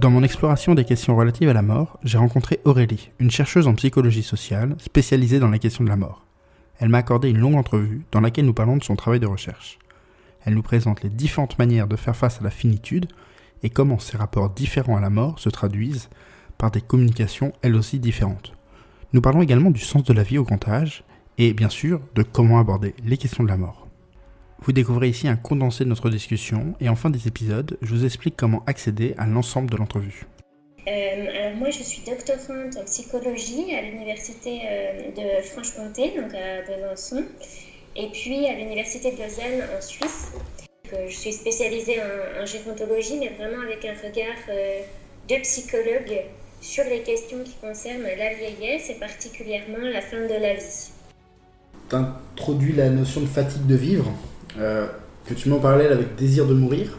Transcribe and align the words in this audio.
Dans 0.00 0.08
mon 0.08 0.22
exploration 0.22 0.74
des 0.74 0.86
questions 0.86 1.14
relatives 1.14 1.50
à 1.50 1.52
la 1.52 1.60
mort, 1.60 1.98
j'ai 2.04 2.16
rencontré 2.16 2.58
Aurélie, 2.64 3.10
une 3.18 3.30
chercheuse 3.30 3.66
en 3.66 3.74
psychologie 3.74 4.22
sociale 4.22 4.74
spécialisée 4.78 5.40
dans 5.40 5.50
la 5.50 5.58
question 5.58 5.84
de 5.84 5.90
la 5.90 5.96
mort. 5.96 6.24
Elle 6.78 6.88
m'a 6.88 6.96
accordé 6.96 7.28
une 7.28 7.36
longue 7.36 7.56
entrevue 7.56 8.06
dans 8.10 8.22
laquelle 8.22 8.46
nous 8.46 8.54
parlons 8.54 8.78
de 8.78 8.82
son 8.82 8.96
travail 8.96 9.20
de 9.20 9.26
recherche. 9.26 9.78
Elle 10.46 10.54
nous 10.54 10.62
présente 10.62 11.02
les 11.02 11.10
différentes 11.10 11.58
manières 11.58 11.86
de 11.86 11.96
faire 11.96 12.16
face 12.16 12.40
à 12.40 12.44
la 12.44 12.48
finitude 12.48 13.08
et 13.62 13.68
comment 13.68 13.98
ces 13.98 14.16
rapports 14.16 14.48
différents 14.48 14.96
à 14.96 15.02
la 15.02 15.10
mort 15.10 15.38
se 15.38 15.50
traduisent 15.50 16.08
par 16.56 16.70
des 16.70 16.80
communications 16.80 17.52
elles 17.60 17.76
aussi 17.76 17.98
différentes. 17.98 18.54
Nous 19.12 19.20
parlons 19.20 19.42
également 19.42 19.70
du 19.70 19.80
sens 19.80 20.04
de 20.04 20.14
la 20.14 20.22
vie 20.22 20.38
au 20.38 20.46
âge 20.66 21.04
et 21.36 21.52
bien 21.52 21.68
sûr 21.68 22.00
de 22.14 22.22
comment 22.22 22.58
aborder 22.58 22.94
les 23.04 23.18
questions 23.18 23.44
de 23.44 23.50
la 23.50 23.58
mort. 23.58 23.79
Vous 24.62 24.72
découvrez 24.72 25.08
ici 25.08 25.26
un 25.26 25.36
condensé 25.36 25.84
de 25.84 25.88
notre 25.88 26.10
discussion 26.10 26.74
et 26.80 26.90
en 26.90 26.94
fin 26.94 27.08
des 27.08 27.26
épisodes, 27.26 27.78
je 27.80 27.94
vous 27.94 28.04
explique 28.04 28.36
comment 28.36 28.62
accéder 28.66 29.14
à 29.16 29.26
l'ensemble 29.26 29.70
de 29.70 29.76
l'entrevue. 29.78 30.26
Euh, 30.86 30.90
alors 30.90 31.56
moi, 31.56 31.70
je 31.70 31.82
suis 31.82 32.02
doctorante 32.04 32.76
en 32.76 32.84
psychologie 32.84 33.74
à 33.74 33.80
l'université 33.80 34.60
euh, 34.64 35.10
de 35.12 35.42
Franche-Comté, 35.46 36.12
donc 36.14 36.34
à 36.34 36.60
Besançon, 36.68 37.24
et 37.96 38.08
puis 38.12 38.46
à 38.46 38.54
l'université 38.54 39.12
de 39.12 39.16
Lausanne 39.16 39.64
en 39.76 39.80
Suisse. 39.80 40.32
je 40.92 41.14
suis 41.14 41.32
spécialisée 41.32 41.96
en, 42.40 42.44
gérontologie, 42.44 43.18
mais 43.18 43.30
vraiment 43.30 43.62
avec 43.62 43.82
un 43.86 43.94
regard 43.94 44.36
euh, 44.50 44.80
de 45.28 45.40
psychologue 45.40 46.20
sur 46.60 46.84
les 46.84 47.00
questions 47.00 47.38
qui 47.44 47.54
concernent 47.62 48.02
la 48.02 48.34
vieillesse 48.34 48.90
et 48.90 48.98
particulièrement 48.98 49.78
la 49.90 50.02
fin 50.02 50.20
de 50.20 50.34
la 50.34 50.54
vie. 50.54 50.90
Tu 51.88 51.96
introduis 51.96 52.74
la 52.74 52.90
notion 52.90 53.22
de 53.22 53.26
fatigue 53.26 53.66
de 53.66 53.74
vivre 53.74 54.12
euh, 54.58 54.86
que 55.26 55.34
tu 55.34 55.48
m'en 55.48 55.58
parlais 55.58 55.86
avec 55.86 56.16
désir 56.16 56.46
de 56.46 56.54
mourir. 56.54 56.98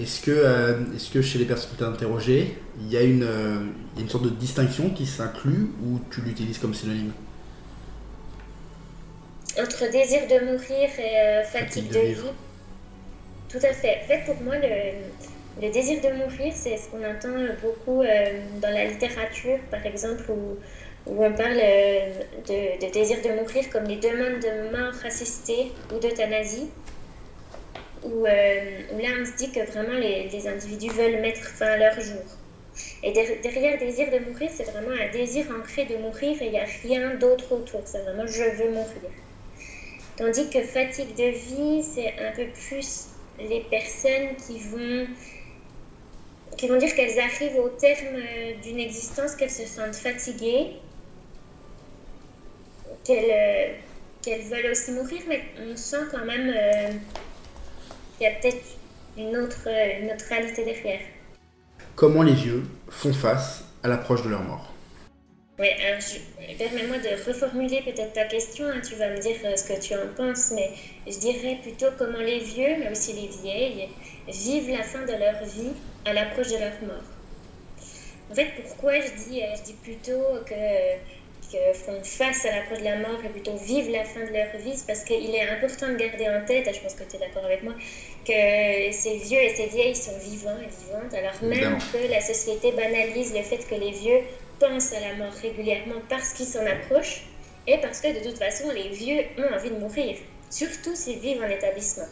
Est-ce 0.00 0.20
que, 0.20 0.30
euh, 0.30 0.74
est 0.94 1.12
que 1.12 1.22
chez 1.22 1.38
les 1.38 1.44
personnes 1.44 1.70
que 1.72 1.78
tu 1.78 1.84
as 1.84 1.88
interrogées, 1.88 2.58
il 2.80 2.92
y, 2.92 2.96
a 2.96 3.02
une, 3.02 3.22
euh, 3.22 3.60
une 3.98 4.08
sorte 4.08 4.24
de 4.24 4.30
distinction 4.30 4.90
qui 4.90 5.06
s'inclut 5.06 5.70
ou 5.82 6.00
tu 6.10 6.20
l'utilises 6.20 6.58
comme 6.58 6.74
synonyme? 6.74 7.12
Entre 9.58 9.90
désir 9.90 10.22
de 10.28 10.44
mourir 10.44 10.90
et 10.98 11.44
fatigue, 11.50 11.88
de, 11.88 11.98
vie 11.98 12.16
Tout 13.48 13.56
à 13.56 13.72
fait. 13.72 14.00
En 14.04 14.06
fait, 14.06 14.24
pour 14.26 14.42
moi, 14.42 14.56
le, 14.56 15.62
le 15.66 15.72
désir 15.72 16.02
de 16.02 16.14
mourir, 16.14 16.52
c'est 16.54 16.76
ce 16.76 16.88
qu'on 16.90 16.98
entend 16.98 17.54
beaucoup 17.62 18.02
dans 18.60 18.70
la 18.70 18.84
littérature, 18.84 19.58
par 19.70 19.86
exemple, 19.86 20.30
où 20.30 20.58
où 21.06 21.24
on 21.24 21.32
parle 21.32 21.60
euh, 21.62 22.10
de, 22.48 22.92
désir 22.92 23.18
de 23.22 23.40
mourir 23.40 23.70
comme 23.70 23.84
les 23.84 23.96
demandes 23.96 24.40
de 24.40 24.76
mort 24.76 24.94
assistée 25.04 25.72
ou 25.94 25.98
d'euthanasie, 25.98 26.68
où, 28.02 28.26
euh, 28.26 28.80
là 28.98 29.08
on 29.20 29.24
se 29.24 29.36
dit 29.36 29.52
que 29.52 29.64
vraiment 29.70 29.98
les, 29.98 30.48
individus 30.48 30.90
veulent 30.90 31.20
mettre 31.20 31.44
fin 31.44 31.66
à 31.66 31.76
leur 31.76 32.00
jour. 32.00 32.22
Et 33.02 33.12
derrière 33.12 33.78
désir 33.78 34.10
de 34.10 34.18
mourir, 34.18 34.50
c'est 34.52 34.64
vraiment 34.64 34.90
un 34.90 35.10
désir 35.10 35.46
ancré 35.56 35.86
de 35.86 35.96
mourir 35.96 36.42
et 36.42 36.46
il 36.46 36.50
n'y 36.50 36.58
a 36.58 36.66
rien 36.82 37.14
d'autre 37.14 37.52
autour. 37.52 37.80
C'est 37.84 38.02
vraiment 38.02 38.26
je 38.26 38.42
veux 38.42 38.70
mourir. 38.70 39.10
Tandis 40.16 40.50
que 40.50 40.62
fatigue 40.62 41.14
de 41.14 41.30
vie, 41.30 41.82
c'est 41.82 42.14
un 42.18 42.32
peu 42.32 42.46
plus 42.46 43.08
les 43.38 43.60
personnes 43.70 44.34
qui 44.46 44.58
vont, 44.58 45.06
qui 46.58 46.68
vont 46.68 46.76
dire 46.76 46.94
qu'elles 46.94 47.18
arrivent 47.18 47.58
au 47.58 47.68
terme 47.68 48.16
euh, 48.16 48.54
d'une 48.62 48.80
existence, 48.80 49.36
qu'elles 49.36 49.50
se 49.50 49.66
sentent 49.66 49.94
fatiguées 49.94 50.76
euh, 53.10 53.72
qu'elles 54.22 54.42
veulent 54.42 54.70
aussi 54.70 54.92
mourir, 54.92 55.22
mais 55.28 55.42
on 55.60 55.76
sent 55.76 56.08
quand 56.10 56.24
même 56.24 56.52
euh, 56.54 56.90
qu'il 58.16 58.26
y 58.26 58.30
a 58.30 58.34
peut-être 58.40 58.64
une 59.16 59.36
autre, 59.36 59.66
euh, 59.66 60.02
une 60.02 60.10
autre 60.10 60.24
réalité 60.28 60.64
derrière. 60.64 61.00
Comment 61.94 62.22
les 62.22 62.34
vieux 62.34 62.64
font 62.88 63.12
face 63.12 63.64
à 63.82 63.88
l'approche 63.88 64.22
de 64.22 64.28
leur 64.28 64.42
mort 64.42 64.72
oui, 65.58 65.68
alors 65.86 66.02
permets-moi 66.58 66.98
de 66.98 67.26
reformuler 67.26 67.80
peut-être 67.80 68.12
ta 68.12 68.26
question, 68.26 68.66
hein. 68.66 68.82
tu 68.86 68.94
vas 68.96 69.08
me 69.08 69.18
dire 69.18 69.36
ce 69.56 69.64
que 69.64 69.80
tu 69.80 69.94
en 69.94 70.06
penses, 70.14 70.52
mais 70.54 70.70
je 71.06 71.18
dirais 71.18 71.58
plutôt 71.62 71.86
comment 71.96 72.18
les 72.18 72.40
vieux, 72.40 72.76
mais 72.78 72.90
aussi 72.90 73.14
les 73.14 73.28
vieilles, 73.28 73.88
vivent 74.28 74.68
la 74.76 74.82
fin 74.82 75.06
de 75.06 75.12
leur 75.12 75.42
vie 75.46 75.72
à 76.04 76.12
l'approche 76.12 76.48
de 76.48 76.58
leur 76.58 76.78
mort. 76.82 77.04
En 78.30 78.34
fait, 78.34 78.48
pourquoi 78.62 79.00
je 79.00 79.30
dis, 79.30 79.40
je 79.40 79.62
dis 79.62 79.76
plutôt 79.82 80.44
que 80.44 80.54
font 81.74 82.02
face 82.02 82.44
à 82.44 82.50
l'approche 82.50 82.78
de 82.78 82.84
la 82.84 82.96
mort 82.96 83.18
et 83.24 83.28
plutôt 83.28 83.56
vivent 83.56 83.90
la 83.90 84.04
fin 84.04 84.20
de 84.20 84.32
leur 84.32 84.56
vie, 84.56 84.74
parce 84.86 85.04
qu'il 85.04 85.34
est 85.34 85.48
important 85.48 85.88
de 85.88 85.96
garder 85.96 86.28
en 86.28 86.44
tête, 86.44 86.66
et 86.68 86.74
je 86.74 86.80
pense 86.80 86.94
que 86.94 87.04
tu 87.04 87.16
es 87.16 87.18
d'accord 87.18 87.44
avec 87.44 87.62
moi, 87.62 87.74
que 88.24 88.92
ces 88.92 89.18
vieux 89.18 89.40
et 89.40 89.54
ces 89.54 89.66
vieilles 89.66 89.94
sont 89.94 90.18
vivants 90.18 90.58
et 90.58 90.68
vivantes, 90.84 91.14
alors 91.14 91.42
même 91.42 91.78
que 91.92 92.10
la 92.10 92.20
société 92.20 92.72
banalise 92.72 93.34
le 93.34 93.42
fait 93.42 93.66
que 93.68 93.74
les 93.74 93.92
vieux 93.92 94.20
pensent 94.58 94.92
à 94.92 95.00
la 95.00 95.14
mort 95.14 95.32
régulièrement 95.42 96.00
parce 96.08 96.32
qu'ils 96.32 96.46
s'en 96.46 96.64
approchent 96.66 97.22
et 97.66 97.78
parce 97.78 98.00
que 98.00 98.08
de 98.08 98.24
toute 98.26 98.38
façon 98.38 98.70
les 98.70 98.88
vieux 98.88 99.24
ont 99.38 99.54
envie 99.54 99.70
de 99.70 99.78
mourir, 99.78 100.16
surtout 100.50 100.94
s'ils 100.94 101.18
vivent 101.18 101.42
en 101.42 101.48
établissement. 101.48 102.06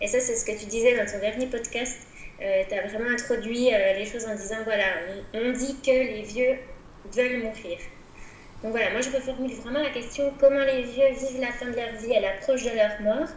Et 0.00 0.06
ça, 0.06 0.18
c'est 0.20 0.34
ce 0.34 0.44
que 0.44 0.58
tu 0.58 0.66
disais 0.66 0.96
dans 0.96 1.04
ton 1.04 1.18
dernier 1.18 1.46
podcast. 1.46 1.98
Euh, 2.42 2.62
tu 2.66 2.74
as 2.74 2.86
vraiment 2.86 3.10
introduit 3.10 3.72
euh, 3.72 3.92
les 3.94 4.06
choses 4.06 4.24
en 4.24 4.34
disant 4.34 4.56
voilà, 4.64 4.86
on 5.34 5.52
dit 5.52 5.76
que 5.84 5.90
les 5.90 6.22
vieux 6.22 6.56
veulent 7.12 7.42
mourir. 7.42 7.78
Donc 8.62 8.72
voilà, 8.72 8.90
moi 8.90 9.00
je 9.00 9.10
reformule 9.10 9.52
vraiment 9.52 9.80
la 9.80 9.90
question 9.90 10.32
comment 10.38 10.64
les 10.64 10.82
vieux 10.82 11.08
vivent 11.18 11.40
la 11.40 11.50
fin 11.50 11.66
de 11.66 11.76
leur 11.76 11.92
vie 11.96 12.14
à 12.14 12.20
l'approche 12.20 12.62
de 12.64 12.70
leur 12.70 13.00
mort? 13.00 13.28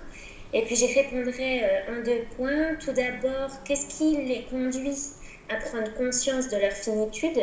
Et 0.52 0.64
puis 0.64 0.76
j'y 0.76 0.94
répondrai 0.94 1.64
euh, 1.64 1.94
en 1.94 2.04
deux 2.04 2.24
points. 2.36 2.76
Tout 2.80 2.92
d'abord, 2.92 3.50
qu'est-ce 3.64 3.88
qui 3.88 4.18
les 4.18 4.44
conduit 4.44 4.98
à 5.50 5.56
prendre 5.56 5.94
conscience 5.96 6.50
de 6.50 6.58
leur 6.58 6.74
finitude? 6.74 7.40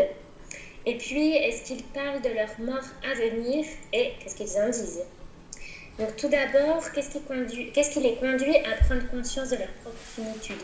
Et 0.86 0.96
puis, 0.96 1.32
est-ce 1.36 1.62
qu'ils 1.62 1.82
parlent 1.84 2.22
de 2.22 2.30
leur 2.30 2.48
mort 2.58 2.84
à 3.04 3.14
venir? 3.14 3.66
Et 3.92 4.12
qu'est-ce 4.20 4.36
qu'ils 4.36 4.60
en 4.60 4.68
disent? 4.68 5.02
Donc 5.98 6.16
tout 6.16 6.28
d'abord, 6.28 6.90
qu'est-ce 6.92 7.10
qui, 7.10 7.20
conduit, 7.22 7.72
qu'est-ce 7.72 7.90
qui 7.90 8.00
les 8.00 8.14
conduit 8.16 8.56
à 8.56 8.84
prendre 8.84 9.06
conscience 9.10 9.50
de 9.50 9.56
leur 9.56 9.68
propre 9.82 9.98
finitude? 10.14 10.62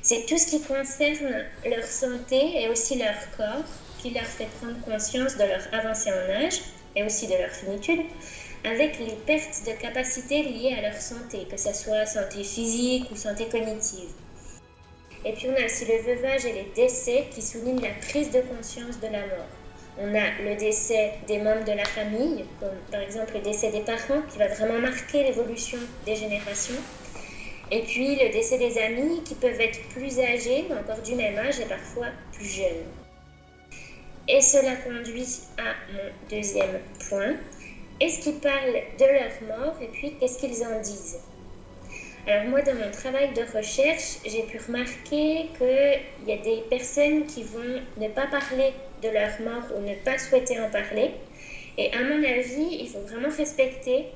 C'est 0.00 0.24
tout 0.26 0.38
ce 0.38 0.46
qui 0.46 0.62
concerne 0.62 1.44
leur 1.66 1.84
santé 1.84 2.62
et 2.62 2.68
aussi 2.70 2.96
leur 2.96 3.14
corps 3.36 3.64
qui 4.00 4.10
leur 4.10 4.24
fait 4.24 4.48
prendre 4.60 4.80
conscience 4.82 5.36
de 5.36 5.44
leur 5.44 5.62
avancée 5.72 6.10
en 6.10 6.44
âge 6.44 6.60
et 6.96 7.04
aussi 7.04 7.26
de 7.26 7.34
leur 7.34 7.50
finitude, 7.50 8.00
avec 8.64 8.98
les 8.98 9.14
pertes 9.26 9.62
de 9.66 9.72
capacité 9.72 10.42
liées 10.42 10.74
à 10.78 10.82
leur 10.82 11.00
santé, 11.00 11.46
que 11.50 11.56
ce 11.56 11.72
soit 11.72 12.04
santé 12.06 12.42
physique 12.42 13.10
ou 13.10 13.16
santé 13.16 13.46
cognitive. 13.46 14.10
Et 15.24 15.32
puis 15.32 15.48
on 15.48 15.62
a 15.62 15.66
aussi 15.66 15.84
le 15.84 15.98
veuvage 15.98 16.46
et 16.46 16.52
les 16.52 16.72
décès 16.74 17.26
qui 17.34 17.42
soulignent 17.42 17.82
la 17.82 17.94
prise 18.08 18.30
de 18.30 18.40
conscience 18.40 18.98
de 19.00 19.06
la 19.06 19.20
mort. 19.20 19.48
On 19.98 20.14
a 20.14 20.42
le 20.42 20.56
décès 20.56 21.12
des 21.26 21.38
membres 21.38 21.64
de 21.64 21.72
la 21.72 21.84
famille, 21.84 22.44
comme 22.58 22.78
par 22.90 23.00
exemple 23.00 23.34
le 23.34 23.40
décès 23.40 23.70
des 23.70 23.80
parents, 23.80 24.22
qui 24.30 24.38
va 24.38 24.48
vraiment 24.48 24.78
marquer 24.78 25.24
l'évolution 25.24 25.78
des 26.06 26.16
générations. 26.16 26.80
Et 27.70 27.82
puis 27.82 28.16
le 28.16 28.32
décès 28.32 28.58
des 28.58 28.78
amis, 28.78 29.22
qui 29.24 29.34
peuvent 29.34 29.60
être 29.60 29.80
plus 29.90 30.18
âgés, 30.18 30.66
mais 30.68 30.76
encore 30.76 31.02
du 31.02 31.14
même 31.14 31.38
âge 31.38 31.60
et 31.60 31.66
parfois 31.66 32.06
plus 32.32 32.46
jeunes. 32.46 33.09
Et 34.32 34.40
cela 34.40 34.76
conduit 34.76 35.40
à 35.58 35.74
mon 35.92 36.08
deuxième 36.30 36.78
point. 37.08 37.34
Est-ce 38.00 38.20
qu'ils 38.20 38.38
parlent 38.38 38.80
de 38.96 39.04
leur 39.04 39.58
mort 39.58 39.74
et 39.82 39.88
puis 39.88 40.14
qu'est-ce 40.20 40.38
qu'ils 40.38 40.62
en 40.64 40.80
disent? 40.80 41.18
Alors 42.28 42.44
moi, 42.44 42.62
dans 42.62 42.76
mon 42.76 42.92
travail 42.92 43.32
de 43.34 43.42
recherche, 43.56 44.18
j'ai 44.24 44.44
pu 44.44 44.60
remarquer 44.64 45.50
qu'il 45.58 46.28
y 46.28 46.32
a 46.32 46.36
des 46.36 46.62
personnes 46.70 47.26
qui 47.26 47.42
vont 47.42 47.82
ne 47.96 48.08
pas 48.08 48.28
parler 48.28 48.72
de 49.02 49.08
leur 49.08 49.40
mort 49.40 49.64
ou 49.76 49.80
ne 49.80 49.96
pas 49.96 50.16
souhaiter 50.16 50.60
en 50.60 50.70
parler. 50.70 51.10
Et 51.76 51.92
à 51.92 52.04
mon 52.04 52.22
avis, 52.22 52.78
il 52.82 52.88
faut 52.88 53.00
vraiment 53.00 53.34
respecter 53.36 54.06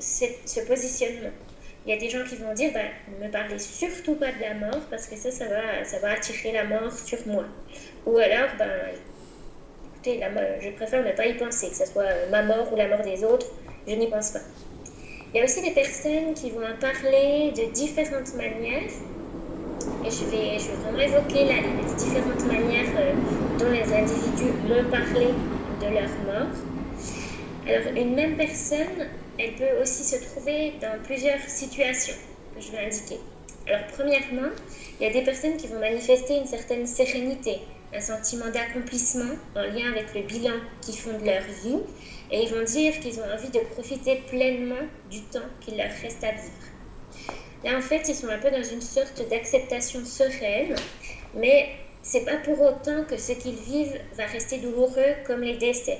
ce 0.00 0.66
positionnement. 0.66 1.30
Il 1.84 1.90
y 1.90 1.94
a 1.94 1.96
des 1.96 2.10
gens 2.10 2.24
qui 2.24 2.36
vont 2.36 2.54
dire, 2.54 2.72
bah, 2.72 2.80
ne 3.08 3.24
me 3.24 3.30
parlez 3.30 3.58
surtout 3.58 4.16
pas 4.16 4.32
de 4.32 4.40
la 4.40 4.54
mort 4.54 4.86
parce 4.88 5.06
que 5.06 5.16
ça, 5.16 5.30
ça 5.30 5.48
va, 5.48 5.84
ça 5.84 5.98
va 5.98 6.12
attirer 6.12 6.52
la 6.52 6.64
mort 6.64 6.92
sur 6.92 7.18
moi. 7.26 7.44
Ou 8.06 8.18
alors, 8.18 8.50
ben, 8.56 8.70
je 10.04 10.70
préfère 10.70 11.04
ne 11.04 11.12
pas 11.12 11.26
y 11.26 11.34
penser, 11.34 11.68
que 11.70 11.76
ce 11.76 11.86
soit 11.86 12.02
euh, 12.02 12.30
ma 12.30 12.42
mort 12.42 12.72
ou 12.72 12.76
la 12.76 12.88
mort 12.88 13.02
des 13.02 13.24
autres, 13.24 13.46
je 13.86 13.94
n'y 13.94 14.08
pense 14.08 14.30
pas. 14.30 14.40
Il 15.32 15.38
y 15.38 15.40
a 15.40 15.44
aussi 15.44 15.62
des 15.62 15.70
personnes 15.70 16.34
qui 16.34 16.50
vont 16.50 16.66
en 16.66 16.78
parler 16.78 17.52
de 17.56 17.72
différentes 17.72 18.34
manières, 18.34 18.90
et 20.04 20.10
je 20.10 20.24
vais, 20.26 20.58
je 20.58 20.68
vais 20.68 20.76
vraiment 20.82 20.98
évoquer 20.98 21.44
les 21.44 21.94
différentes 21.96 22.44
manières 22.46 22.92
euh, 22.96 23.12
dont 23.58 23.70
les 23.70 23.92
individus 23.92 24.52
vont 24.68 24.90
parler 24.90 25.32
de 25.80 25.86
leur 25.86 26.10
mort. 26.26 26.54
Alors, 27.66 27.96
une 27.96 28.14
même 28.14 28.36
personne, 28.36 29.08
elle 29.38 29.54
peut 29.54 29.80
aussi 29.80 30.04
se 30.04 30.16
trouver 30.16 30.74
dans 30.80 31.00
plusieurs 31.04 31.40
situations 31.46 32.14
que 32.54 32.60
je 32.60 32.72
vais 32.72 32.86
indiquer. 32.86 33.18
Alors, 33.66 33.86
premièrement, 33.96 34.50
il 35.00 35.06
y 35.06 35.10
a 35.10 35.12
des 35.12 35.22
personnes 35.22 35.56
qui 35.56 35.68
vont 35.68 35.78
manifester 35.78 36.36
une 36.36 36.46
certaine 36.46 36.86
sérénité, 36.86 37.60
un 37.94 38.00
sentiment 38.00 38.50
d'accomplissement 38.50 39.34
en 39.54 39.62
lien 39.62 39.90
avec 39.90 40.14
le 40.14 40.22
bilan 40.22 40.54
qu'ils 40.80 40.96
font 40.96 41.18
de 41.18 41.24
leur 41.24 41.42
vie 41.42 41.80
et 42.30 42.42
ils 42.42 42.48
vont 42.48 42.64
dire 42.64 42.98
qu'ils 43.00 43.20
ont 43.20 43.30
envie 43.32 43.50
de 43.50 43.60
profiter 43.72 44.22
pleinement 44.28 44.86
du 45.10 45.22
temps 45.24 45.40
qu'il 45.60 45.76
leur 45.76 45.90
reste 46.02 46.24
à 46.24 46.32
vivre. 46.32 46.72
Là, 47.64 47.76
en 47.76 47.80
fait, 47.80 48.08
ils 48.08 48.14
sont 48.14 48.28
un 48.28 48.38
peu 48.38 48.50
dans 48.50 48.62
une 48.62 48.80
sorte 48.80 49.22
d'acceptation 49.28 50.04
sereine, 50.04 50.74
mais 51.34 51.68
c'est 52.02 52.24
pas 52.24 52.38
pour 52.38 52.60
autant 52.60 53.04
que 53.04 53.16
ce 53.16 53.32
qu'ils 53.32 53.54
vivent 53.54 54.00
va 54.14 54.26
rester 54.26 54.58
douloureux 54.58 55.14
comme 55.26 55.42
les 55.42 55.58
décès. 55.58 55.98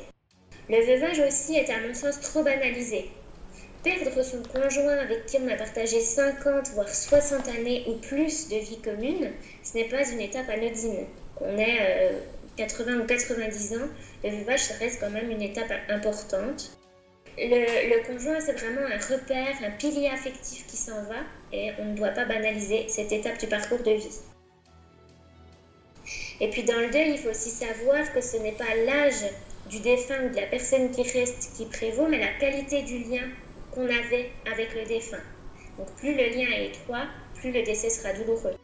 Le 0.68 0.80
veuvage 0.84 1.20
aussi 1.20 1.54
est 1.54 1.70
à 1.70 1.86
mon 1.86 1.94
sens 1.94 2.20
trop 2.20 2.42
banalisé. 2.42 3.10
Perdre 3.84 4.22
son 4.22 4.42
conjoint 4.42 4.96
avec 4.96 5.26
qui 5.26 5.38
on 5.38 5.48
a 5.48 5.56
partagé 5.56 6.00
50 6.00 6.68
voire 6.70 6.88
60 6.88 7.48
années 7.48 7.84
ou 7.88 7.94
plus 7.96 8.48
de 8.48 8.56
vie 8.56 8.80
commune, 8.80 9.32
ce 9.62 9.74
n'est 9.74 9.88
pas 9.88 10.08
une 10.08 10.20
étape 10.20 10.48
anodine. 10.48 11.06
Qu'on 11.36 11.58
ait 11.58 12.12
80 12.56 12.92
euh, 12.92 13.02
ou 13.02 13.06
90 13.06 13.72
ans, 13.74 13.88
le 14.24 14.30
veuvage 14.30 14.70
reste 14.78 15.00
quand 15.00 15.10
même 15.10 15.30
une 15.30 15.42
étape 15.42 15.72
importante. 15.88 16.78
Le, 17.38 17.96
le 17.96 18.06
conjoint, 18.06 18.40
c'est 18.40 18.52
vraiment 18.52 18.82
un 18.82 19.14
repère, 19.14 19.56
un 19.64 19.70
pilier 19.70 20.08
affectif 20.08 20.66
qui 20.66 20.76
s'en 20.76 21.02
va 21.04 21.20
et 21.52 21.70
on 21.78 21.86
ne 21.86 21.96
doit 21.96 22.10
pas 22.10 22.26
banaliser 22.26 22.86
cette 22.88 23.12
étape 23.12 23.38
du 23.38 23.46
parcours 23.46 23.82
de 23.82 23.92
vie. 23.92 24.18
Et 26.40 26.48
puis 26.50 26.64
dans 26.64 26.78
le 26.78 26.90
deuil, 26.90 27.12
il 27.12 27.18
faut 27.18 27.30
aussi 27.30 27.50
savoir 27.50 28.12
que 28.12 28.20
ce 28.20 28.36
n'est 28.36 28.52
pas 28.52 28.74
l'âge 28.84 29.30
du 29.70 29.80
défunt 29.80 30.24
ou 30.26 30.30
de 30.30 30.36
la 30.36 30.46
personne 30.46 30.90
qui 30.90 31.02
reste 31.02 31.52
qui 31.56 31.66
prévaut, 31.66 32.08
mais 32.08 32.18
la 32.18 32.32
qualité 32.38 32.82
du 32.82 32.98
lien 32.98 33.22
qu'on 33.70 33.86
avait 33.86 34.30
avec 34.50 34.74
le 34.74 34.84
défunt. 34.84 35.22
Donc 35.78 35.90
plus 35.96 36.14
le 36.14 36.28
lien 36.28 36.50
est 36.50 36.66
étroit, 36.66 37.06
plus 37.34 37.52
le 37.52 37.62
décès 37.62 37.90
sera 37.90 38.12
douloureux. 38.12 38.56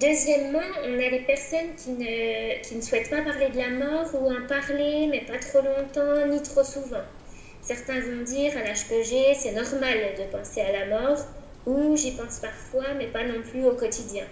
Deuxièmement, 0.00 0.58
on 0.84 0.94
a 0.94 1.08
les 1.10 1.20
personnes 1.20 1.74
qui 1.76 1.90
ne, 1.90 2.62
qui 2.62 2.76
ne 2.76 2.80
souhaitent 2.80 3.10
pas 3.10 3.22
parler 3.22 3.50
de 3.50 3.58
la 3.58 3.68
mort 3.68 4.08
ou 4.14 4.30
en 4.30 4.46
parler, 4.46 5.06
mais 5.10 5.20
pas 5.20 5.38
trop 5.38 5.60
longtemps 5.60 6.26
ni 6.28 6.42
trop 6.42 6.64
souvent. 6.64 7.04
Certains 7.60 8.00
vont 8.00 8.22
dire, 8.22 8.56
à 8.56 8.62
l'âge 8.62 8.88
que 8.88 9.02
j'ai, 9.02 9.34
c'est 9.34 9.52
normal 9.52 9.98
de 10.18 10.24
penser 10.36 10.62
à 10.62 10.72
la 10.72 10.86
mort, 10.86 11.18
ou 11.66 11.96
j'y 11.96 12.12
pense 12.12 12.40
parfois, 12.40 12.94
mais 12.96 13.06
pas 13.06 13.24
non 13.24 13.42
plus 13.42 13.64
au 13.64 13.74
quotidien. 13.74 14.24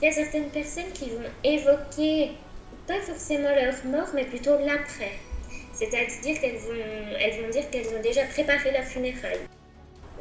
Il 0.00 0.06
y 0.06 0.08
a 0.08 0.12
certaines 0.12 0.50
personnes 0.50 0.92
qui 0.92 1.10
vont 1.10 1.30
évoquer 1.44 2.32
pas 2.88 3.00
forcément 3.00 3.54
leur 3.54 3.74
mort, 3.84 4.08
mais 4.12 4.24
plutôt 4.24 4.58
l'après. 4.58 5.12
C'est-à-dire 5.72 6.40
qu'elles 6.40 6.58
vont, 6.58 7.16
elles 7.18 7.42
vont 7.42 7.48
dire 7.48 7.70
qu'elles 7.70 7.88
ont 7.96 8.02
déjà 8.02 8.24
préparé 8.24 8.72
leur 8.72 8.84
funérailles. 8.84 9.46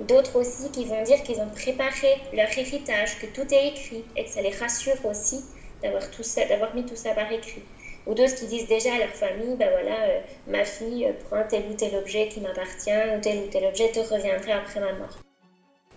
D'autres 0.07 0.39
aussi 0.39 0.71
qui 0.71 0.85
vont 0.85 1.03
dire 1.03 1.21
qu'ils 1.21 1.39
ont 1.41 1.49
préparé 1.49 2.15
leur 2.33 2.49
héritage, 2.57 3.19
que 3.19 3.27
tout 3.27 3.53
est 3.53 3.67
écrit 3.67 4.03
et 4.15 4.25
que 4.25 4.29
ça 4.29 4.41
les 4.41 4.49
rassure 4.49 5.05
aussi 5.05 5.43
d'avoir 5.83 6.09
tout 6.09 6.23
ça, 6.23 6.45
d'avoir 6.45 6.73
mis 6.75 6.85
tout 6.85 6.95
ça 6.95 7.13
par 7.13 7.31
écrit. 7.31 7.63
Ou 8.07 8.15
d'autres 8.15 8.35
qui 8.35 8.47
disent 8.47 8.67
déjà 8.67 8.95
à 8.95 8.97
leur 8.97 9.13
famille, 9.13 9.55
ben 9.57 9.69
voilà, 9.69 10.03
euh, 10.05 10.19
ma 10.47 10.65
fille 10.65 11.05
euh, 11.05 11.13
prend 11.29 11.43
tel 11.47 11.65
ou 11.69 11.75
tel 11.75 11.95
objet 11.95 12.29
qui 12.29 12.39
m'appartient, 12.39 12.89
ou 13.15 13.21
tel 13.21 13.43
ou 13.43 13.47
tel 13.47 13.65
objet 13.65 13.91
te 13.91 13.99
reviendra 13.99 14.53
après 14.55 14.79
ma 14.79 14.93
mort. 14.93 15.19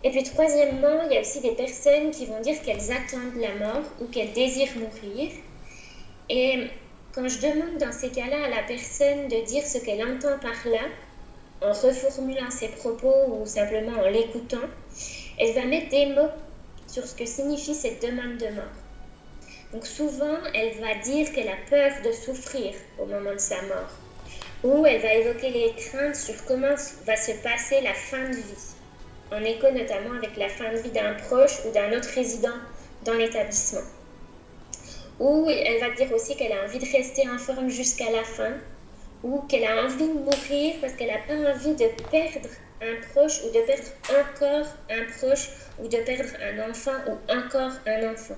Et 0.03 0.11
puis 0.11 0.23
troisièmement, 0.23 1.05
il 1.07 1.15
y 1.15 1.17
a 1.17 1.23
aussi 1.23 1.41
des 1.41 1.53
personnes 1.53 2.11
qui 2.11 2.27
vont 2.27 2.41
dire 2.41 2.61
qu'elles 2.61 2.93
attendent 2.93 3.41
la 3.41 3.55
mort 3.55 3.85
ou 4.03 4.07
qu'elles 4.07 4.35
désirent 4.35 4.77
mourir. 4.77 5.31
Et 6.29 6.65
quand 7.15 7.27
je 7.27 7.41
demande 7.41 7.79
dans 7.79 7.93
ces 7.93 8.11
cas-là 8.11 8.45
à 8.45 8.49
la 8.51 8.63
personne 8.65 9.29
de 9.29 9.47
dire 9.47 9.63
ce 9.63 9.79
qu'elle 9.79 10.03
entend 10.03 10.39
par 10.41 10.67
là, 10.67 10.83
en 11.65 11.73
reformulant 11.73 12.51
ses 12.51 12.69
propos 12.69 13.15
ou 13.29 13.47
simplement 13.47 13.99
en 13.99 14.09
l'écoutant, 14.09 14.69
elle 15.39 15.55
va 15.55 15.65
mettre 15.65 15.89
des 15.91 16.07
mots 16.07 16.31
sur 16.87 17.07
ce 17.07 17.15
que 17.15 17.27
signifie 17.27 17.75
cette 17.75 18.03
demande 18.03 18.39
de 18.39 18.49
mort. 18.55 18.77
Donc 19.73 19.87
souvent, 19.87 20.39
elle 20.55 20.79
va 20.81 20.95
dire 21.03 21.33
qu'elle 21.33 21.49
a 21.49 21.57
peur 21.69 21.93
de 22.05 22.13
souffrir 22.13 22.75
au 22.99 23.07
moment 23.07 23.33
de 23.33 23.39
sa 23.39 23.61
mort, 23.63 23.91
ou 24.63 24.87
elle 24.87 25.01
va 25.01 25.15
évoquer 25.15 25.51
les 25.51 25.73
craintes 25.75 26.17
sur 26.17 26.45
comment 26.45 26.75
va 27.07 27.17
se 27.17 27.33
passer 27.43 27.81
la 27.81 27.95
fin 27.95 28.31
de 28.31 28.37
vie 28.37 28.75
en 29.33 29.43
écho 29.43 29.71
notamment 29.71 30.17
avec 30.17 30.37
la 30.37 30.49
fin 30.49 30.73
de 30.73 30.79
vie 30.79 30.91
d'un 30.91 31.15
proche 31.15 31.65
ou 31.67 31.73
d'un 31.73 31.97
autre 31.97 32.09
résident 32.15 32.55
dans 33.05 33.15
l'établissement. 33.15 33.83
Ou 35.19 35.49
elle 35.49 35.81
va 35.81 35.91
dire 35.91 36.13
aussi 36.13 36.37
qu'elle 36.37 36.53
a 36.53 36.65
envie 36.65 36.79
de 36.79 36.91
rester 36.91 37.29
en 37.29 37.39
forme 37.39 37.69
jusqu'à 37.69 38.11
la 38.11 38.25
fin, 38.25 38.53
ou 39.25 39.41
qu'elle 39.49 39.65
a 39.65 39.85
envie 39.85 40.07
de 40.07 40.13
mourir 40.13 40.75
parce 40.81 40.93
qu'elle 40.93 41.09
n'a 41.09 41.19
pas 41.27 41.51
envie 41.51 41.75
de 41.75 41.87
perdre 42.11 42.49
un 42.81 42.95
proche 43.11 43.41
ou 43.45 43.49
de 43.49 43.61
perdre 43.67 43.91
encore 44.11 44.67
un 44.91 45.05
proche 45.19 45.49
ou 45.81 45.89
de 45.89 45.97
perdre 45.97 46.31
un 46.41 46.71
enfant 46.71 46.99
ou 47.09 47.33
encore 47.33 47.73
un 47.87 48.13
enfant. 48.13 48.37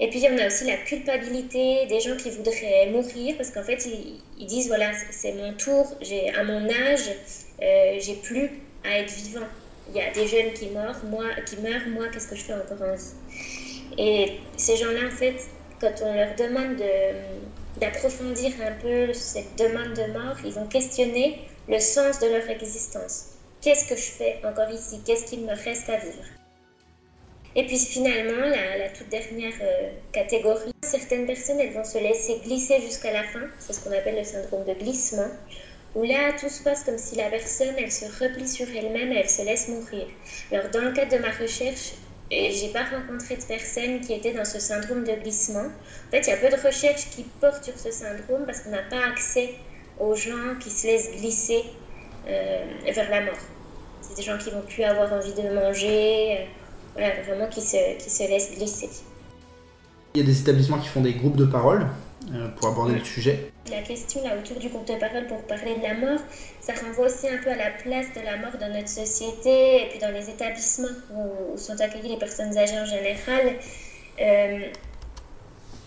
Et 0.00 0.10
puis 0.10 0.22
on 0.30 0.36
a 0.38 0.48
aussi 0.48 0.66
la 0.66 0.76
culpabilité 0.78 1.86
des 1.86 2.00
gens 2.00 2.16
qui 2.16 2.30
voudraient 2.30 2.90
mourir 2.90 3.36
parce 3.36 3.50
qu'en 3.50 3.62
fait 3.62 3.86
ils, 4.38 4.46
disent 4.46 4.66
voilà 4.66 4.90
c'est 5.10 5.32
mon 5.32 5.54
tour, 5.54 5.86
j'ai 6.00 6.30
à 6.34 6.42
mon 6.42 6.68
âge 6.68 7.08
euh, 7.62 7.96
j'ai 8.00 8.16
plus 8.16 8.50
à 8.84 8.98
être 8.98 9.12
vivant 9.12 9.46
il 9.88 9.96
y 9.96 10.00
a 10.00 10.10
des 10.10 10.26
jeunes 10.26 10.52
qui 10.52 10.68
meurent, 10.68 11.04
moi, 11.04 11.24
qui 11.46 11.56
meurent, 11.56 11.88
moi, 11.88 12.06
qu'est-ce 12.08 12.28
que 12.28 12.36
je 12.36 12.42
fais 12.42 12.54
encore 12.54 12.80
en 12.80 12.94
vie? 12.94 13.98
Et 13.98 14.40
ces 14.56 14.76
gens-là, 14.76 15.06
en 15.06 15.10
fait, 15.10 15.36
quand 15.80 15.92
on 16.02 16.14
leur 16.14 16.34
demande 16.36 16.80
d'approfondir 17.80 18.52
un 18.60 18.72
peu 18.80 19.12
cette 19.12 19.56
demande 19.56 19.94
de 19.94 20.12
mort, 20.12 20.36
ils 20.44 20.52
vont 20.52 20.66
questionner 20.66 21.40
le 21.68 21.78
sens 21.78 22.18
de 22.20 22.26
leur 22.26 22.48
existence. 22.50 23.26
Qu'est-ce 23.60 23.86
que 23.88 23.96
je 23.96 24.10
fais 24.10 24.40
encore 24.44 24.70
ici? 24.70 25.00
Qu'est-ce 25.06 25.24
qu'il 25.24 25.46
me 25.46 25.54
reste 25.54 25.88
à 25.88 25.96
vivre? 25.96 26.24
Et 27.54 27.66
puis 27.66 27.78
finalement, 27.78 28.46
la, 28.46 28.88
toute 28.88 29.08
dernière 29.08 29.52
euh, 29.60 29.90
catégorie, 30.12 30.72
certaines 30.82 31.26
personnes, 31.26 31.60
elles 31.60 31.72
vont 31.72 31.84
se 31.84 31.98
laisser 31.98 32.40
glisser 32.44 32.80
jusqu'à 32.80 33.12
la 33.12 33.24
fin. 33.24 33.42
C'est 33.58 33.74
ce 33.74 33.80
qu'on 33.80 33.92
appelle 33.92 34.16
le 34.16 34.24
syndrome 34.24 34.64
de 34.64 34.72
glissement 34.72 35.28
où 35.94 36.04
là, 36.04 36.32
tout 36.40 36.48
se 36.48 36.62
passe 36.62 36.84
comme 36.84 36.98
si 36.98 37.16
la 37.16 37.28
personne, 37.28 37.74
elle 37.78 37.92
se 37.92 38.06
replie 38.22 38.48
sur 38.48 38.66
elle-même 38.74 39.12
et 39.12 39.16
elle 39.16 39.28
se 39.28 39.42
laisse 39.42 39.68
mourir. 39.68 40.06
Alors, 40.50 40.70
dans 40.70 40.80
le 40.80 40.92
cadre 40.92 41.16
de 41.16 41.22
ma 41.22 41.30
recherche, 41.30 41.92
j'ai 42.32 42.68
pas 42.68 42.84
rencontré 42.84 43.36
de 43.36 43.42
personnes 43.42 44.00
qui 44.00 44.14
étaient 44.14 44.32
dans 44.32 44.44
ce 44.44 44.58
syndrome 44.58 45.04
de 45.04 45.12
glissement. 45.22 45.66
En 45.66 46.10
fait, 46.10 46.20
il 46.20 46.30
y 46.30 46.32
a 46.32 46.36
peu 46.36 46.48
de 46.48 46.60
recherches 46.60 47.10
qui 47.10 47.24
portent 47.40 47.64
sur 47.64 47.78
ce 47.78 47.90
syndrome 47.90 48.46
parce 48.46 48.60
qu'on 48.60 48.70
n'a 48.70 48.82
pas 48.88 49.04
accès 49.10 49.54
aux 50.00 50.14
gens 50.14 50.56
qui 50.58 50.70
se 50.70 50.86
laissent 50.86 51.10
glisser 51.12 51.62
euh, 52.26 52.64
vers 52.92 53.10
la 53.10 53.20
mort. 53.22 53.38
C'est 54.00 54.16
des 54.16 54.22
gens 54.22 54.38
qui 54.38 54.50
vont 54.50 54.62
plus 54.62 54.82
avoir 54.82 55.12
envie 55.12 55.34
de 55.34 55.54
manger, 55.54 56.38
euh, 56.38 56.44
voilà, 56.94 57.20
vraiment 57.22 57.48
qui 57.48 57.60
se, 57.60 57.98
qui 57.98 58.10
se 58.10 58.22
laissent 58.22 58.52
glisser. 58.56 58.88
Il 60.14 60.20
y 60.20 60.24
a 60.24 60.26
des 60.26 60.40
établissements 60.40 60.78
qui 60.78 60.88
font 60.88 61.00
des 61.00 61.14
groupes 61.14 61.36
de 61.36 61.46
parole 61.46 61.86
pour 62.56 62.68
aborder 62.68 62.94
le 62.94 63.04
sujet. 63.04 63.52
La 63.70 63.82
question 63.82 64.20
autour 64.38 64.58
du 64.58 64.68
groupe 64.68 64.86
de 64.86 64.94
parole 64.94 65.26
pour 65.26 65.42
parler 65.46 65.76
de 65.76 65.82
la 65.82 65.94
mort, 65.94 66.20
ça 66.60 66.72
renvoie 66.74 67.06
aussi 67.06 67.28
un 67.28 67.38
peu 67.38 67.50
à 67.50 67.56
la 67.56 67.70
place 67.70 68.06
de 68.14 68.20
la 68.20 68.36
mort 68.36 68.56
dans 68.60 68.72
notre 68.72 68.88
société 68.88 69.82
et 69.82 69.88
puis 69.90 69.98
dans 69.98 70.10
les 70.10 70.28
établissements 70.28 70.88
où, 71.14 71.56
sont 71.56 71.80
accueillies 71.80 72.10
les 72.10 72.18
personnes 72.18 72.56
âgées 72.56 72.78
en 72.78 72.84
général. 72.84 73.56
Euh, 74.20 74.68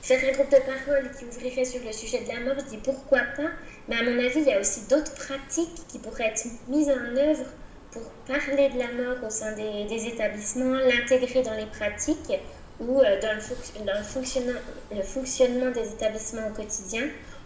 faire 0.01 0.19
un 0.23 0.33
groupe 0.33 0.51
de 0.51 0.57
parole 0.57 1.11
qui 1.17 1.25
ouvrirait 1.25 1.65
sur 1.65 1.83
le 1.83 1.91
sujet 1.91 2.21
de 2.23 2.27
la 2.27 2.39
mort, 2.41 2.55
je 2.59 2.75
dis 2.75 2.81
pourquoi 2.83 3.21
pas, 3.35 3.49
mais 3.87 3.97
à 3.97 4.03
mon 4.03 4.17
avis, 4.19 4.39
il 4.39 4.47
y 4.47 4.53
a 4.53 4.59
aussi 4.59 4.81
d'autres 4.89 5.13
pratiques 5.15 5.87
qui 5.87 5.99
pourraient 5.99 6.27
être 6.27 6.45
mises 6.67 6.89
en 6.89 7.17
œuvre 7.17 7.45
pour 7.91 8.03
parler 8.27 8.69
de 8.69 8.77
la 8.77 8.91
mort 8.91 9.23
au 9.25 9.29
sein 9.29 9.53
des 9.53 10.07
établissements, 10.07 10.75
l'intégrer 10.75 11.41
dans 11.43 11.55
les 11.55 11.65
pratiques 11.65 12.31
ou 12.79 12.99
euh, 12.99 13.21
dans, 13.21 13.35
le, 13.35 15.03
fonctionnement, 15.03 15.71
des 15.71 15.89
établissements 15.93 16.47
au 16.47 16.53
quotidien, 16.53 17.03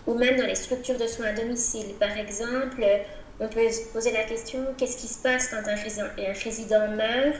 ou 0.08 0.14
même 0.16 0.38
dans 0.38 0.46
les 0.46 0.56
structures 0.56 0.98
de 0.98 1.08
soins 1.08 1.28
à 1.28 1.34
domicile. 1.34 1.94
Par 2.00 2.18
exemple, 2.18 2.84
on 3.40 3.48
peut 3.48 3.70
se 3.70 3.82
poser 3.94 4.12
la 4.12 4.24
question 4.24 4.60
qu'est-ce 4.78 4.98
qui 4.98 5.08
se 5.08 5.22
passe 5.22 5.48
quand 5.48 5.68
un 5.68 5.76
résident, 6.34 6.88
meurt? 6.96 7.38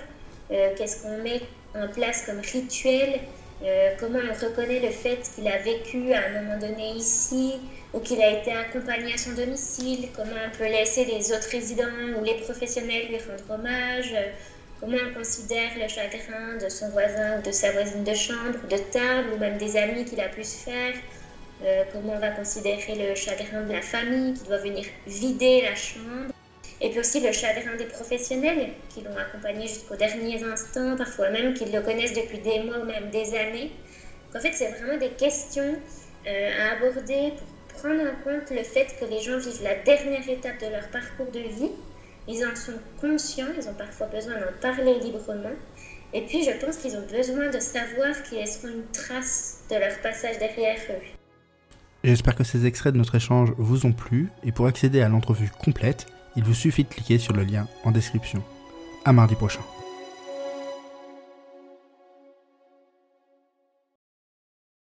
Euh, 0.52 0.70
Qu'est-ce 0.78 1.04
qu'on 1.04 1.18
met 1.18 1.42
en 1.76 1.88
place 1.88 2.26
comme 2.26 2.40
rituel? 2.40 3.20
Euh, 3.64 3.92
Comment 4.00 4.20
on 4.20 4.46
reconnaît 4.46 4.80
le 4.80 4.90
fait 4.90 5.20
qu'il 5.36 5.48
a 5.48 5.58
vécu 5.58 6.14
à 6.14 6.28
un 6.28 6.42
moment 6.42 6.58
donné 6.58 6.94
ici 6.94 7.56
ou 7.94 8.00
qu'il 8.00 8.22
a 8.22 8.40
été 8.40 8.52
accompagné 8.52 9.14
à 9.14 9.18
son 9.18 9.34
domicile? 9.34 10.10
Comment 10.16 10.40
on 10.48 10.58
peut 10.58 10.66
laisser 10.66 11.06
les 11.06 11.32
autres 11.32 11.50
résidents 11.52 11.84
ou 12.18 12.24
les 12.24 12.36
professionnels 12.36 13.08
lui 13.10 13.18
rendre 13.18 13.60
hommage? 13.60 14.16
Comment 14.80 14.98
on 15.10 15.14
considère 15.14 15.72
le 15.78 15.90
chagrin 15.90 16.56
de 16.56 16.70
son 16.70 16.88
voisin 16.92 17.40
ou 17.40 17.42
de 17.42 17.52
sa 17.52 17.72
voisine 17.72 18.06
de 18.06 18.14
chambre, 18.14 18.66
de 18.70 18.78
table, 18.78 19.34
ou 19.34 19.38
même 19.38 19.58
des 19.58 19.76
amis 19.76 20.06
qu'il 20.06 20.22
a 20.22 20.30
pu 20.30 20.42
se 20.46 20.56
faire? 20.56 20.94
Euh, 21.66 21.84
Comment 21.92 22.14
on 22.14 22.20
va 22.20 22.30
considérer 22.30 22.96
le 22.96 23.14
chagrin 23.14 23.64
de 23.64 23.74
la 23.74 23.82
famille 23.82 24.36
qui 24.36 24.46
doit 24.46 24.60
venir 24.60 24.86
vider 25.06 25.64
la 25.64 25.76
chambre? 25.76 26.32
Et 26.80 26.92
puis 26.92 27.00
aussi 27.02 27.20
le 27.20 27.34
chagrin 27.34 27.76
des 27.76 27.88
professionnels 27.88 28.72
qui 28.88 29.02
l'ont 29.02 29.18
accompagné 29.18 29.68
jusqu'aux 29.68 29.98
derniers 29.98 30.42
instants, 30.46 30.96
parfois 30.96 31.30
même 31.30 31.54
qu'ils 31.56 31.74
le 31.74 31.82
connaissent 31.82 32.14
depuis 32.14 32.40
des 32.40 32.60
mois 32.62 32.78
ou 32.80 32.86
même 32.86 33.10
des 33.10 33.36
années. 33.36 33.72
en 34.34 34.40
fait, 34.40 34.54
c'est 34.54 34.70
vraiment 34.70 34.98
des 34.98 35.10
questions 35.10 35.76
euh, 36.26 36.52
à 36.58 36.78
aborder 36.78 37.34
pour 37.68 37.82
prendre 37.82 38.02
en 38.04 38.16
compte 38.24 38.50
le 38.50 38.64
fait 38.64 38.88
que 38.98 39.04
les 39.04 39.20
gens 39.20 39.40
vivent 39.40 39.62
la 39.62 39.76
dernière 39.76 40.30
étape 40.30 40.62
de 40.62 40.68
leur 40.68 40.88
parcours 40.88 41.32
de 41.34 41.40
vie 41.40 41.72
ils 42.30 42.46
en 42.46 42.56
sont 42.56 42.80
conscients, 43.02 43.48
ils 43.58 43.68
ont 43.68 43.74
parfois 43.74 44.08
besoin 44.08 44.36
d'en 44.36 44.54
parler 44.62 45.00
librement. 45.00 45.56
Et 46.14 46.22
puis, 46.22 46.44
je 46.44 46.52
pense 46.64 46.78
qu'ils 46.78 46.96
ont 46.96 47.06
besoin 47.12 47.50
de 47.50 47.60
savoir 47.60 48.22
qu'ils 48.24 48.38
laisseront 48.38 48.70
une 48.70 48.86
trace 48.94 49.62
de 49.70 49.76
leur 49.76 50.00
passage 50.02 50.38
derrière 50.38 50.78
eux. 50.90 51.04
J'espère 52.04 52.36
que 52.36 52.44
ces 52.44 52.66
extraits 52.66 52.94
de 52.94 53.00
notre 53.00 53.16
échange 53.16 53.50
vous 53.58 53.86
ont 53.86 53.94
plu, 53.94 54.30
et 54.44 54.52
pour 54.52 54.68
accéder 54.68 55.02
à 55.02 55.10
l'entrevue 55.10 55.50
complète, 55.60 56.06
il 56.36 56.44
vous 56.44 56.54
suffit 56.54 56.84
de 56.84 56.90
cliquer 56.90 57.18
sur 57.18 57.34
le 57.34 57.44
lien 57.44 57.68
en 57.84 57.92
description. 57.92 58.44
À 59.06 59.12
mardi 59.12 59.36
prochain. 59.36 59.62